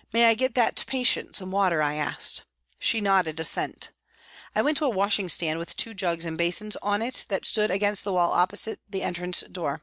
"May 0.14 0.30
I 0.30 0.34
get 0.34 0.54
that 0.54 0.82
patient 0.86 1.36
some 1.36 1.50
water?" 1.50 1.82
I 1.82 1.96
asked. 1.96 2.44
She 2.78 3.02
nodded 3.02 3.38
assent. 3.38 3.90
I 4.54 4.62
went 4.62 4.78
to 4.78 4.86
a 4.86 4.88
washing 4.88 5.28
stand 5.28 5.58
with 5.58 5.76
two 5.76 5.92
jugs 5.92 6.24
and 6.24 6.38
basins 6.38 6.74
on 6.80 7.02
it 7.02 7.26
that 7.28 7.44
stood 7.44 7.70
against 7.70 8.02
the 8.02 8.14
wall 8.14 8.32
opposite 8.32 8.80
the 8.88 9.02
entrance 9.02 9.42
door. 9.42 9.82